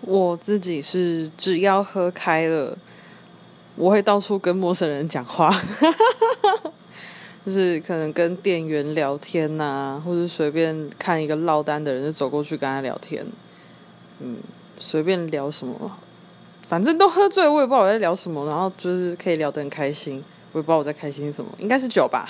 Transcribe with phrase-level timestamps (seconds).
[0.00, 2.76] 我自己是只要喝开了，
[3.76, 5.52] 我会到处跟陌生人讲话，
[7.44, 13.26] 就是可能跟店员聊天呐、或者随便看一个落单的人就走过去跟他聊天，
[14.20, 14.36] 嗯，
[14.78, 15.74] 随便聊什么，
[16.68, 20.22] 反正都喝醉，我也不知道我在聊什么，然后就是可以聊得很开心，
[20.52, 22.28] 我也不知道我在开心什么，应该是酒吧。